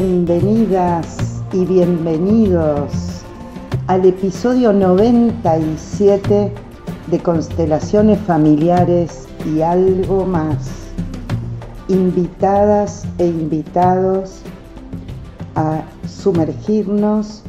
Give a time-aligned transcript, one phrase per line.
[0.00, 2.92] Bienvenidas y bienvenidos
[3.88, 6.52] al episodio 97
[7.08, 10.68] de Constelaciones Familiares y algo más.
[11.88, 14.42] Invitadas e invitados
[15.56, 17.42] a sumergirnos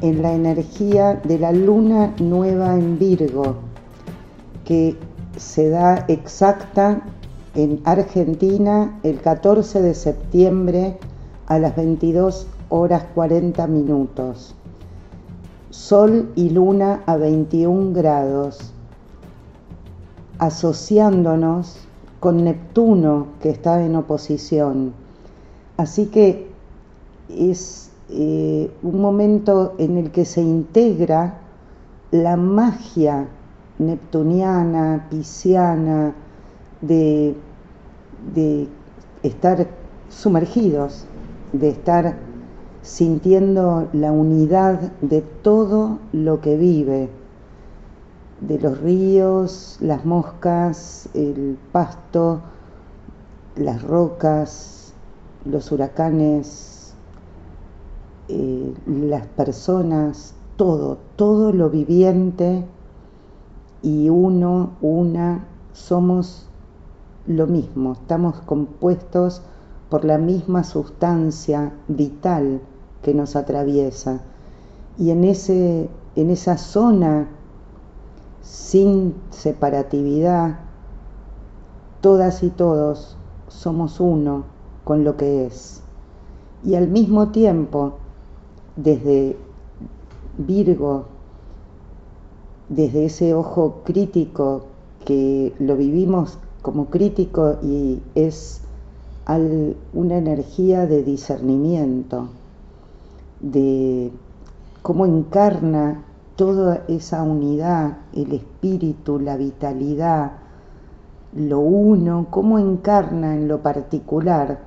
[0.00, 3.58] en la energía de la luna nueva en Virgo,
[4.64, 4.96] que
[5.36, 7.00] se da exacta
[7.54, 10.98] en Argentina el 14 de septiembre
[11.52, 14.54] a las 22 horas 40 minutos.
[15.68, 18.72] Sol y luna a 21 grados,
[20.38, 21.76] asociándonos
[22.20, 24.94] con Neptuno que está en oposición.
[25.76, 26.50] Así que
[27.28, 31.38] es eh, un momento en el que se integra
[32.12, 33.28] la magia
[33.78, 36.14] neptuniana, pisciana,
[36.80, 37.34] de,
[38.34, 38.68] de
[39.22, 39.68] estar
[40.08, 41.06] sumergidos,
[41.52, 42.16] de estar
[42.82, 47.10] sintiendo la unidad de todo lo que vive,
[48.40, 52.40] de los ríos, las moscas, el pasto,
[53.54, 54.92] las rocas,
[55.44, 56.94] los huracanes,
[58.28, 62.64] eh, las personas, todo, todo lo viviente
[63.82, 66.48] y uno, una, somos
[67.26, 69.42] lo mismo, estamos compuestos
[69.92, 72.62] por la misma sustancia vital
[73.02, 74.22] que nos atraviesa.
[74.96, 77.28] Y en, ese, en esa zona
[78.40, 80.60] sin separatividad,
[82.00, 83.18] todas y todos
[83.48, 84.44] somos uno
[84.84, 85.82] con lo que es.
[86.64, 87.98] Y al mismo tiempo,
[88.76, 89.36] desde
[90.38, 91.04] Virgo,
[92.70, 94.62] desde ese ojo crítico
[95.04, 98.62] que lo vivimos como crítico y es
[99.26, 102.28] una energía de discernimiento,
[103.40, 104.10] de
[104.82, 106.04] cómo encarna
[106.36, 110.32] toda esa unidad, el espíritu, la vitalidad,
[111.34, 114.60] lo uno, cómo encarna en lo particular,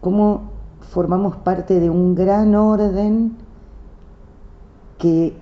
[0.00, 0.50] cómo
[0.80, 3.36] formamos parte de un gran orden
[4.98, 5.34] que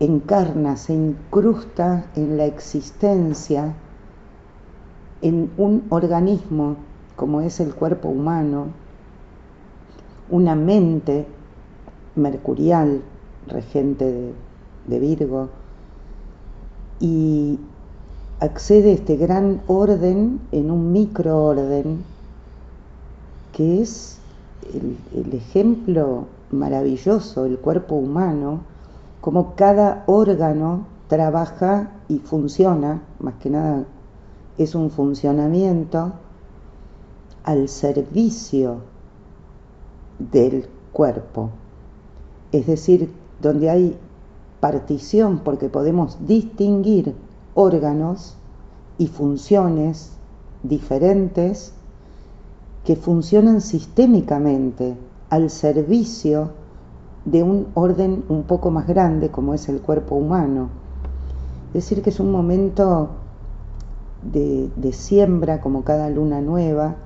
[0.00, 3.74] encarna, se incrusta en la existencia
[5.22, 6.76] en un organismo
[7.16, 8.66] como es el cuerpo humano,
[10.30, 11.26] una mente
[12.16, 13.02] mercurial,
[13.46, 14.32] regente
[14.86, 15.48] de, Virgo,
[17.00, 17.58] y
[18.40, 22.04] accede a este gran orden en un microorden
[23.52, 24.18] que es
[24.72, 28.60] el, ejemplo maravilloso, el cuerpo humano,
[29.20, 33.84] como cada órgano trabaja y funciona, más que nada
[34.58, 36.12] es un funcionamiento
[37.44, 38.78] al servicio
[40.18, 41.50] del cuerpo.
[42.52, 43.96] Es decir, donde hay
[44.60, 47.14] partición porque podemos distinguir
[47.54, 48.36] órganos
[48.98, 50.12] y funciones
[50.62, 51.72] diferentes
[52.84, 54.96] que funcionan sistémicamente
[55.30, 56.50] al servicio
[57.24, 60.68] de un orden un poco más grande como es el cuerpo humano.
[61.68, 63.10] Es decir, que es un momento
[64.22, 66.96] de, siembra, como cada luna nueva,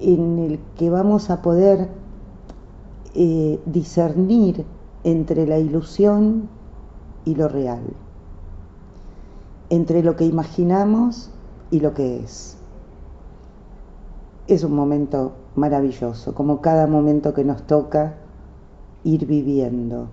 [0.00, 1.88] en el que vamos a poder
[3.14, 4.64] eh, discernir
[5.04, 6.48] entre la ilusión
[7.24, 7.82] y lo real,
[9.68, 11.30] entre lo que imaginamos
[11.70, 12.56] y lo que es.
[14.46, 18.16] Es un momento maravilloso, como cada momento que nos toca
[19.04, 20.08] ir viviendo.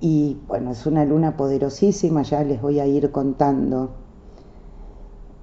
[0.00, 3.90] Y bueno, es una luna poderosísima, ya les voy a ir contando,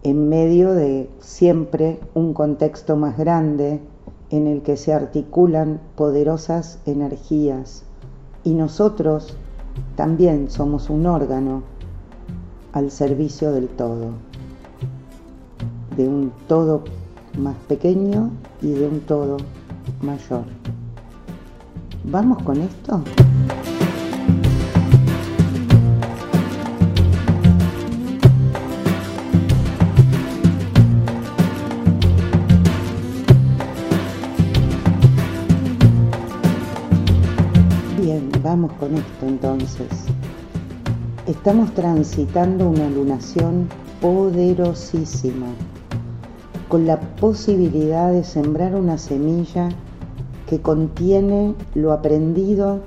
[0.03, 3.81] en medio de siempre un contexto más grande
[4.29, 7.83] en el que se articulan poderosas energías.
[8.43, 9.35] Y nosotros
[9.95, 11.63] también somos un órgano
[12.73, 14.11] al servicio del todo,
[15.97, 16.83] de un todo
[17.37, 18.31] más pequeño
[18.61, 19.37] y de un todo
[20.01, 20.43] mayor.
[22.03, 23.01] ¿Vamos con esto?
[38.49, 39.87] Vamos con esto entonces.
[41.27, 43.69] Estamos transitando una lunación
[44.01, 45.45] poderosísima,
[46.67, 49.69] con la posibilidad de sembrar una semilla
[50.47, 52.79] que contiene lo aprendido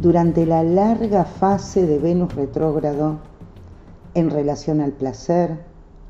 [0.00, 3.18] durante la larga fase de Venus retrógrado
[4.14, 5.58] en relación al placer,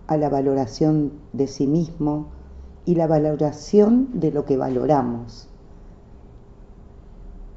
[0.07, 2.29] a la valoración de sí mismo,
[2.85, 5.49] y la valoración de lo que valoramos.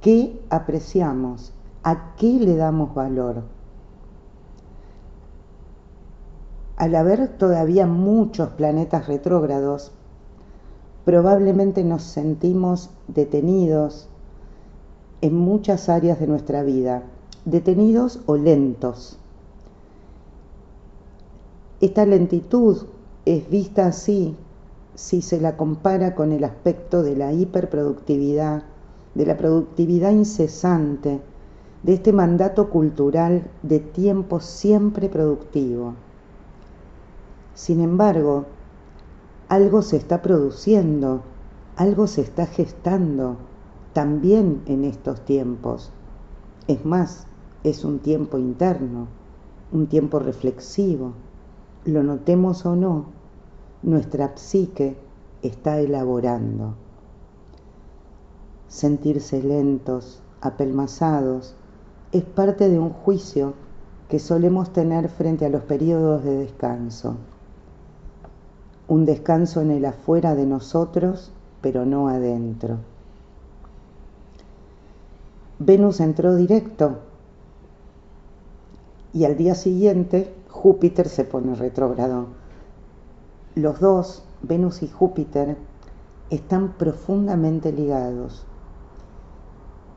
[0.01, 1.51] ¿Qué apreciamos?
[1.84, 3.44] ¿A qué le damos valor?
[6.78, 9.92] Al haber todavía muchos planetas retrógrados,
[11.04, 14.07] probablemente nos sentimos detenidos
[15.19, 17.04] en muchas áreas de nuestra vida,
[17.44, 19.19] detenidos o lentos.
[21.81, 22.86] Esta lentitud
[23.25, 24.38] es vista así
[24.95, 28.63] si se la compara con el aspecto de la hiperproductividad,
[29.19, 31.19] de la productividad incesante,
[31.83, 35.95] de este mandato cultural de tiempo siempre productivo.
[37.54, 38.45] Sin embargo,
[39.50, 41.21] algo se está produciendo,
[41.75, 43.36] algo se está gestando
[43.92, 45.92] también en estos tiempos.
[46.69, 47.27] Es más,
[47.66, 49.07] es un tiempo interno,
[49.74, 51.12] un tiempo reflexivo.
[51.83, 53.07] Lo notemos o no,
[53.83, 54.95] nuestra psique
[55.42, 56.75] está elaborando.
[58.69, 61.56] Sentirse lentos, apelmazados,
[62.13, 63.54] es parte de un juicio
[64.07, 67.18] que solemos tener frente a los periodos de descanso
[68.89, 71.31] un descanso en el afuera de nosotros,
[71.62, 72.80] pero no adentro.
[75.60, 76.98] Venus entró directo
[79.13, 82.27] y al día siguiente Júpiter se pone retrógrado.
[83.54, 85.56] Los dos, Venus y Júpiter,
[86.31, 88.45] están profundamente ligados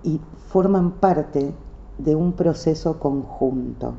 [0.03, 1.55] y forman parte
[1.99, 3.95] de un proceso conjunto.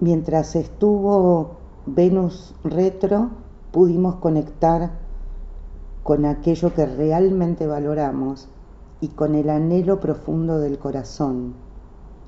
[0.00, 1.56] Mientras estuvo
[1.86, 3.30] Venus retro
[3.72, 4.92] pudimos conectar
[6.02, 8.48] con aquello que realmente valoramos
[9.00, 11.54] y con el anhelo profundo del corazón,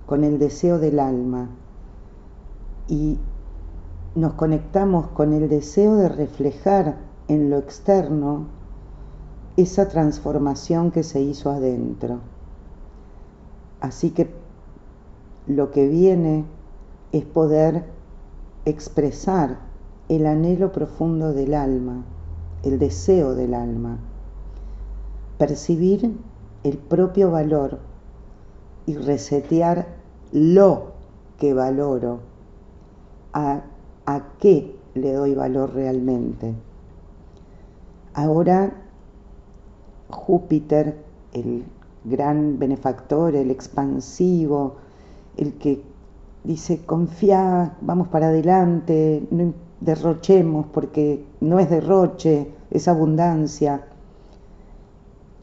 [0.07, 1.51] con el deseo del alma.
[2.89, 3.19] Y
[4.15, 6.97] nos conectamos con el deseo de reflejar
[7.29, 8.47] en lo externo
[9.57, 12.21] esa transformación que se hizo adentro.
[13.81, 14.31] Así que
[15.47, 16.45] lo que viene
[17.13, 17.85] es poder
[18.65, 19.59] expresar
[20.09, 22.05] el anhelo profundo del alma,
[22.63, 23.99] el deseo del alma,
[25.39, 26.17] percibir
[26.65, 27.79] el propio valor
[28.87, 29.87] y resetear
[30.33, 30.93] lo
[31.39, 32.21] que valoro,
[33.33, 33.63] a,
[34.07, 36.55] a qué le doy valor realmente.
[38.15, 38.86] Ahora
[40.11, 40.97] Júpiter,
[41.33, 41.65] el
[42.05, 44.77] gran benefactor, el expansivo,
[45.37, 45.83] el que
[46.45, 53.87] dice, confía, vamos para adelante, no derrochemos porque no es derroche, es abundancia.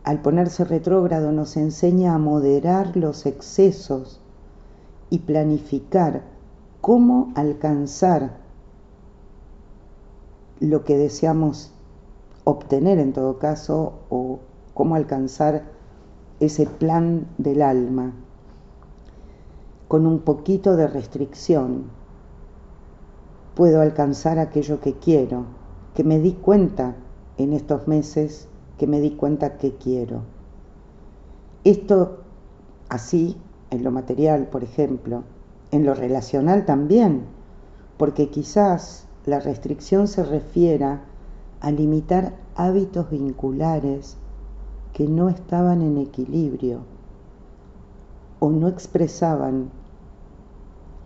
[0.03, 4.19] Al ponerse retrógrado nos enseña a moderar los excesos
[5.09, 6.23] y planificar
[6.81, 8.37] cómo alcanzar
[10.59, 11.71] lo que deseamos
[12.43, 14.39] obtener en todo caso o
[14.73, 15.63] cómo alcanzar
[16.39, 18.13] ese plan del alma
[19.87, 21.83] con un poquito de restricción,
[23.53, 25.45] puedo alcanzar aquello que quiero,
[25.93, 26.95] que me di cuenta
[27.37, 28.47] en estos meses,
[28.79, 30.21] que me di cuenta que quiero.
[31.63, 32.21] Esto
[32.89, 33.37] así,
[33.69, 35.23] en lo material, por ejemplo,
[35.69, 37.25] en lo relacional también,
[37.97, 41.01] porque quizás la restricción se refiera
[41.61, 44.17] a limitar hábitos vinculares
[44.93, 46.79] que no estaban en equilibrio
[48.39, 49.71] o no expresaban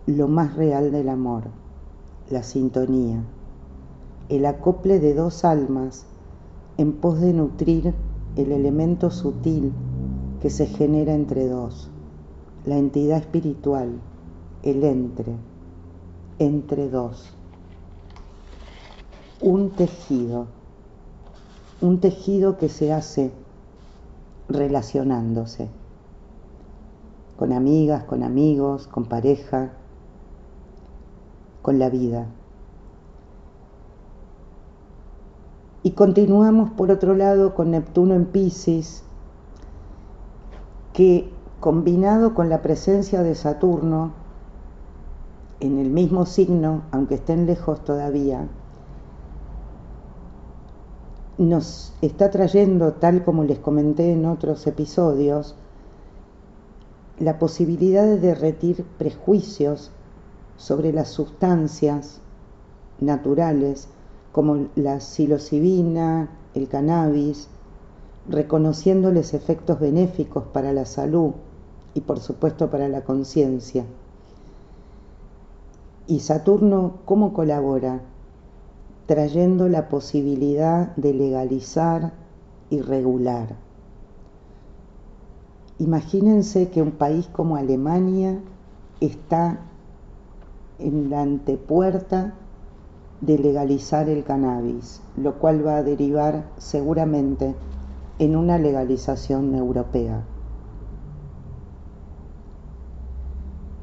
[0.06, 1.44] lo más real del amor,
[2.30, 3.22] la sintonía,
[4.28, 6.04] el acople de dos almas
[6.76, 7.94] en pos de nutrir
[8.36, 9.72] el elemento sutil
[10.40, 11.90] que se genera entre dos,
[12.66, 14.00] la entidad espiritual,
[14.62, 15.34] el entre,
[16.38, 17.34] entre dos.
[19.40, 20.46] Un tejido,
[21.80, 23.30] un tejido que se hace
[24.48, 25.68] relacionándose
[27.38, 29.70] con amigas, con amigos, con pareja,
[31.62, 32.26] con la vida.
[35.84, 39.04] Y continuamos por otro lado con Neptuno en Pisces,
[40.92, 44.12] que combinado con la presencia de Saturno
[45.60, 48.48] en el mismo signo, aunque estén lejos todavía,
[51.38, 55.54] nos está trayendo, tal como les comenté en otros episodios,
[57.20, 59.90] la posibilidad de derretir prejuicios
[60.56, 62.20] sobre las sustancias
[63.00, 63.88] naturales
[64.32, 67.48] como la psilocibina, el cannabis,
[68.28, 71.32] reconociéndoles efectos benéficos para la salud
[71.94, 73.84] y por supuesto para la conciencia.
[76.06, 78.00] ¿Y Saturno cómo colabora?
[79.08, 82.12] Trayendo la posibilidad de legalizar
[82.68, 83.56] y regular.
[85.78, 88.38] Imagínense que un país como Alemania
[89.00, 89.60] está
[90.78, 92.34] en la antepuerta
[93.22, 97.54] de legalizar el cannabis, lo cual va a derivar seguramente
[98.18, 100.22] en una legalización europea.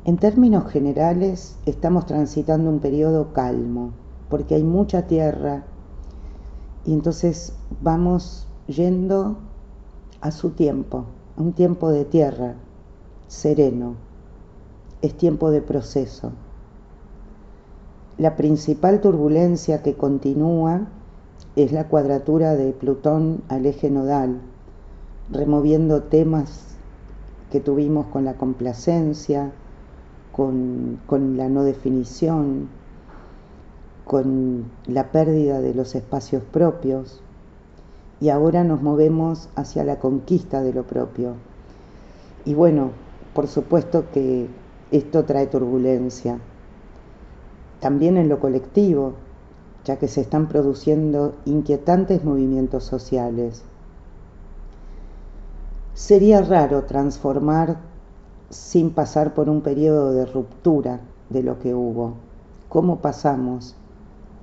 [0.04, 5.64] En términos generales, estamos transitando un periodo calmo, porque hay mucha tierra
[6.86, 9.38] y entonces vamos yendo
[10.22, 11.06] a su tiempo,
[11.38, 12.56] a un tiempo de tierra,
[13.28, 13.96] sereno,
[15.02, 16.32] es tiempo de proceso.
[18.18, 20.88] La principal turbulencia que continúa
[21.56, 24.42] es la cuadratura de Plutón al eje nodal,
[25.32, 26.78] removiendo temas
[27.52, 29.52] que tuvimos con la complacencia,
[30.32, 32.70] con, con la no definición,
[34.06, 37.22] con la pérdida de los espacios propios
[38.22, 41.34] y ahora nos movemos hacia la conquista de lo propio.
[42.46, 42.92] Y bueno,
[43.34, 44.48] por supuesto que
[44.92, 46.40] esto trae turbulencia,
[47.80, 49.14] también en lo colectivo,
[49.84, 53.64] ya que se están produciendo inquietantes movimientos sociales.
[55.96, 57.78] Sería raro transformar
[58.50, 62.14] sin pasar por un periodo de ruptura de lo que hubo.
[62.70, 63.76] ¿Cómo pasamos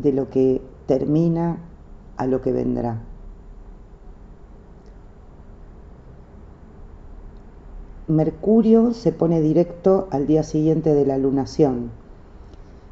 [0.03, 1.59] de lo que termina
[2.17, 3.01] a lo que vendrá.
[8.09, 11.91] Mercurio se pone directo al día siguiente de la lunación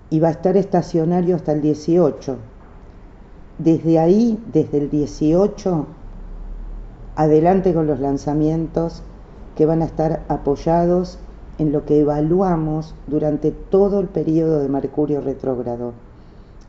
[0.09, 2.37] y va a estar estacionario hasta el 18.
[3.59, 5.87] Desde ahí, desde el 18,
[7.17, 9.03] adelante con los lanzamientos
[9.57, 11.19] que van a estar apoyados
[11.59, 15.93] en lo que evaluamos durante todo el periodo de Mercurio retrógrado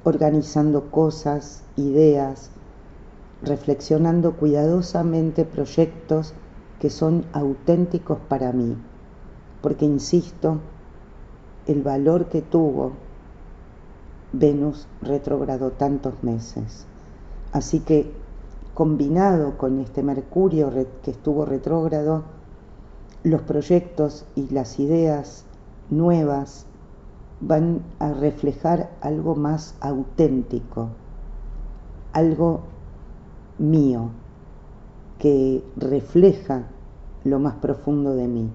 [0.03, 2.49] organizando cosas, ideas,
[3.43, 6.33] reflexionando cuidadosamente proyectos
[6.79, 8.75] que son auténticos para mí,
[9.61, 10.57] porque insisto,
[11.67, 12.93] el valor que tuvo
[14.33, 16.85] Venus retrogradó tantos meses.
[17.51, 18.11] Así que
[18.73, 20.71] combinado con este Mercurio
[21.03, 22.23] que estuvo retrógrado,
[23.23, 25.45] los proyectos y las ideas
[25.89, 26.65] nuevas
[27.41, 30.89] van a reflejar algo más auténtico,
[32.13, 32.61] algo
[33.57, 34.09] mío,
[35.17, 36.63] que refleja
[37.23, 38.49] lo más profundo de mí.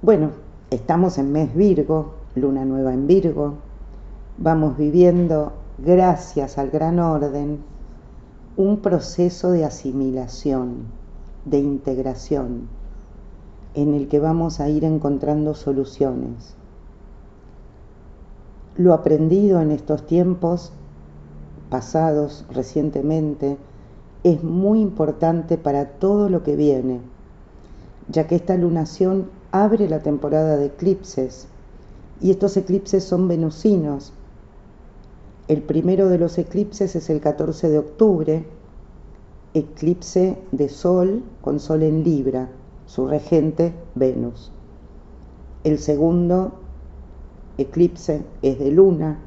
[0.00, 0.30] Bueno,
[0.70, 3.54] estamos en mes Virgo, luna nueva en Virgo,
[4.38, 7.58] vamos viviendo, gracias al gran orden,
[8.56, 10.86] un proceso de asimilación,
[11.44, 12.68] de integración
[13.74, 16.54] en el que vamos a ir encontrando soluciones.
[18.76, 20.72] Lo aprendido en estos tiempos
[21.70, 23.56] pasados recientemente
[24.22, 27.00] es muy importante para todo lo que viene,
[28.08, 31.48] ya que esta lunación abre la temporada de eclipses
[32.20, 34.12] y estos eclipses son venusinos.
[35.48, 38.46] El primero de los eclipses es el 14 de octubre,
[39.52, 42.48] eclipse de Sol con Sol en Libra
[42.94, 44.52] su regente Venus.
[45.64, 46.52] El segundo
[47.58, 49.18] eclipse es de luna,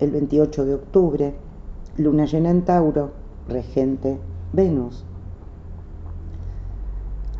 [0.00, 1.34] el 28 de octubre,
[1.98, 3.10] luna llena en Tauro,
[3.50, 4.16] regente
[4.54, 5.04] Venus.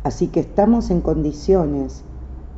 [0.03, 2.03] Así que estamos en condiciones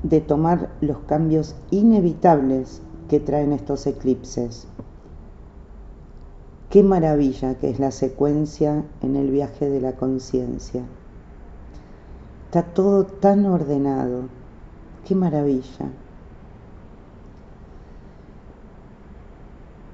[0.03, 4.67] de tomar los cambios inevitables que traen estos eclipses.
[6.69, 10.83] Qué maravilla que es la secuencia en el viaje de la conciencia.
[12.55, 14.29] Está todo tan ordenado.
[15.05, 15.91] Qué maravilla.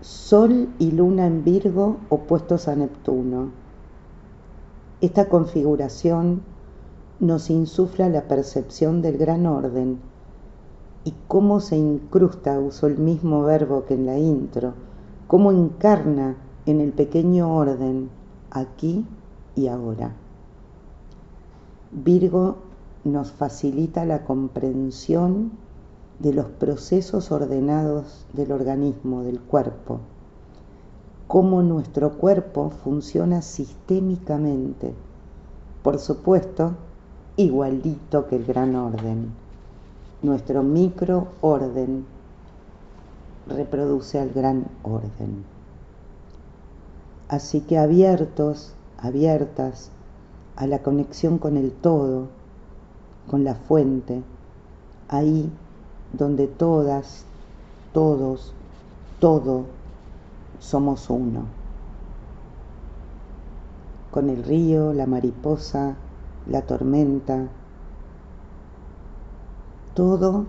[0.01, 3.49] Sol y luna en Virgo opuestos a Neptuno.
[5.01, 6.43] Esta configuración
[7.19, 9.99] nos insufla la percepción del gran orden
[11.03, 14.75] y cómo se incrusta, uso el mismo verbo que en la intro,
[15.25, 16.35] cómo encarna
[16.67, 18.11] en el pequeño orden
[18.51, 19.03] aquí
[19.55, 20.20] y ahora.
[21.93, 22.55] Virgo
[23.03, 25.51] nos facilita la comprensión
[26.19, 29.99] de los procesos ordenados del organismo, del cuerpo,
[31.27, 34.93] cómo nuestro cuerpo funciona sistémicamente,
[35.83, 36.75] por supuesto,
[37.35, 39.33] igualito que el gran orden.
[40.21, 42.05] Nuestro microorden
[43.47, 45.43] reproduce al gran orden.
[47.27, 49.91] Así que abiertos, abiertas
[50.61, 52.27] a la conexión con el todo,
[53.27, 54.21] con la fuente,
[55.09, 55.49] ahí
[56.13, 57.25] donde todas,
[57.93, 58.53] todos
[59.19, 59.65] todo
[60.59, 61.45] somos uno.
[64.11, 65.95] Con el río, la mariposa,
[66.45, 67.47] la tormenta,
[69.95, 70.45] todo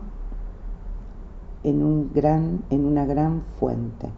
[1.65, 4.11] en, un gran, en una gran fuente.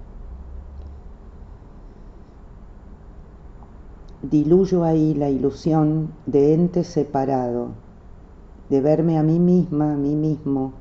[4.30, 7.72] Diluyo ahí la ilusión de ente separado,
[8.70, 10.72] de verme a mí misma, a mí mismo,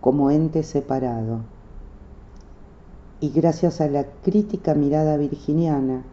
[0.00, 1.40] como ente separado.
[3.20, 6.04] Y gracias a la crítica mirada virginiana,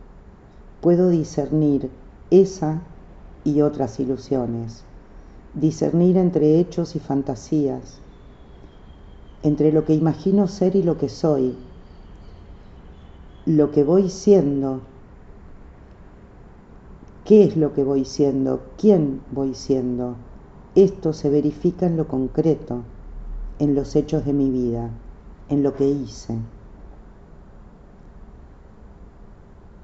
[0.81, 1.89] puedo discernir
[2.31, 2.81] esa
[3.45, 4.83] y otras ilusiones,
[5.53, 8.01] discernir entre hechos y fantasías,
[9.41, 11.55] entre lo que imagino ser y lo que soy,
[13.45, 14.81] lo que voy siendo,
[17.25, 20.15] qué es lo que voy siendo, quién voy siendo.
[20.75, 22.81] Esto se verifica en lo concreto,
[23.59, 24.89] en los hechos de mi vida,
[25.49, 26.37] en lo que hice.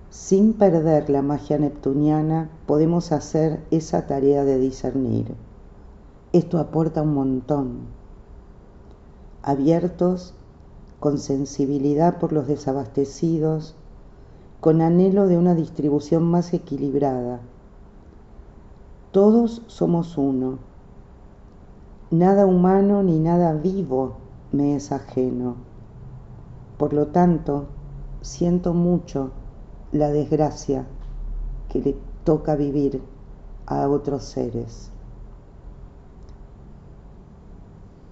[0.10, 5.36] Sin perder la magia neptuniana, podemos hacer esa tarea de discernir.
[6.34, 8.00] Esto aporta un montón
[9.44, 10.34] abiertos,
[11.00, 13.76] con sensibilidad por los desabastecidos,
[14.60, 17.40] con anhelo de una distribución más equilibrada.
[19.12, 20.60] Todos somos uno.
[22.12, 24.18] Nada humano ni nada vivo
[24.52, 25.56] me es ajeno.
[26.78, 27.68] Por lo tanto,
[28.22, 29.32] siento mucho
[29.92, 30.86] la desgracia
[31.70, 33.02] que le toca vivir
[33.66, 34.92] a otros seres.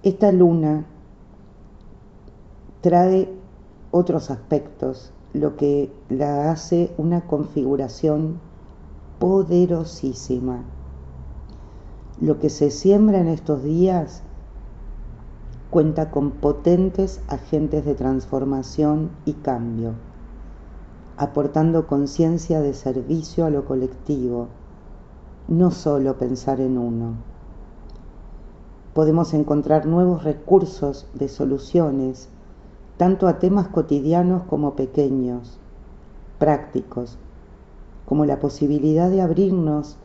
[0.03, 0.85] Esta luna
[2.81, 3.33] trae
[3.91, 8.39] otros aspectos, lo que la hace una configuración
[9.19, 10.63] poderosísima.
[12.19, 14.23] Lo que se siembra en estos días
[15.69, 19.93] cuenta con potentes agentes de transformación y cambio,
[21.17, 24.47] aportando conciencia de servicio a lo colectivo,
[25.47, 27.13] no solo pensar en uno.
[28.93, 32.29] Podemos encontrar nuevos recursos de soluciones
[32.97, 35.59] tanto a temas cotidianos como pequeños,
[36.39, 37.17] prácticos,
[38.05, 39.97] como la posibilidad de abrirnos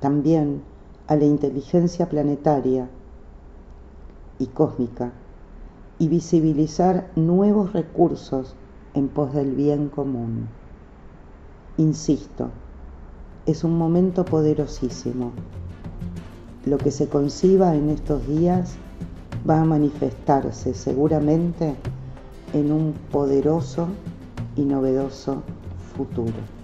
[0.00, 0.62] también
[1.06, 2.88] a la inteligencia planetaria
[4.38, 5.12] y cósmica
[5.98, 8.56] y visibilizar nuevos recursos
[8.94, 10.48] en pos del bien común.
[11.76, 12.50] Insisto,
[13.46, 15.32] es un momento poderosísimo.
[16.64, 18.76] Lo que se conciba en estos días
[19.48, 21.76] va a manifestarse seguramente
[22.52, 23.88] en un poderoso
[24.56, 25.42] y novedoso
[25.96, 26.59] futuro.